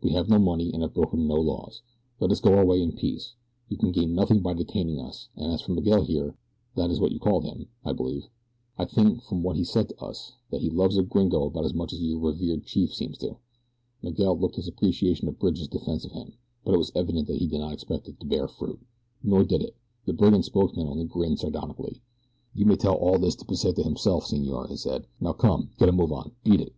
We 0.00 0.10
have 0.10 0.28
no 0.28 0.38
money 0.38 0.72
and 0.72 0.80
have 0.82 0.94
broken 0.94 1.26
no 1.26 1.34
laws. 1.34 1.82
Let 2.20 2.30
us 2.30 2.38
go 2.38 2.54
our 2.54 2.64
way 2.64 2.80
in 2.80 2.92
peace. 2.92 3.34
You 3.68 3.76
can 3.76 3.90
gain 3.90 4.14
nothing 4.14 4.38
by 4.38 4.54
detaining 4.54 5.00
us, 5.00 5.28
and 5.34 5.50
as 5.52 5.60
for 5.60 5.72
Miguel 5.72 6.02
here 6.04 6.36
that 6.76 6.88
is 6.92 7.00
what 7.00 7.10
you 7.10 7.18
called 7.18 7.42
him, 7.42 7.66
I 7.84 7.92
believe 7.92 8.28
I 8.78 8.84
think 8.84 9.24
from 9.24 9.42
what 9.42 9.56
he 9.56 9.64
said 9.64 9.88
to 9.88 10.00
us 10.00 10.34
that 10.52 10.60
he 10.60 10.70
loves 10.70 10.98
a 10.98 11.02
gringo 11.02 11.46
about 11.46 11.64
as 11.64 11.74
much 11.74 11.92
as 11.92 12.00
your 12.00 12.20
revered 12.20 12.62
chief 12.64 12.94
seems 12.94 13.18
to." 13.18 13.38
Miguel 14.02 14.38
looked 14.38 14.54
his 14.54 14.68
appreciation 14.68 15.26
of 15.26 15.40
Bridge's 15.40 15.66
defense 15.66 16.04
of 16.04 16.12
him; 16.12 16.34
but 16.64 16.74
it 16.74 16.78
was 16.78 16.92
evident 16.94 17.26
that 17.26 17.38
he 17.38 17.48
did 17.48 17.58
not 17.58 17.72
expect 17.72 18.06
it 18.08 18.20
to 18.20 18.26
bear 18.26 18.46
fruit. 18.46 18.78
Nor 19.24 19.42
did 19.42 19.62
it. 19.62 19.74
The 20.06 20.12
brigand 20.12 20.44
spokesman 20.44 20.86
only 20.86 21.06
grinned 21.06 21.40
sardonically. 21.40 22.00
"You 22.54 22.66
may 22.66 22.76
tell 22.76 22.94
all 22.94 23.18
this 23.18 23.34
to 23.34 23.44
Pesita 23.44 23.82
himself, 23.82 24.26
senor," 24.26 24.68
he 24.68 24.76
said. 24.76 25.06
"Now 25.20 25.32
come 25.32 25.70
get 25.76 25.88
a 25.88 25.92
move 25.92 26.12
on 26.12 26.30
beat 26.44 26.60
it!" 26.60 26.72